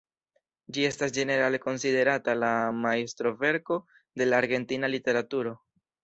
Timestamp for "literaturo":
4.95-5.53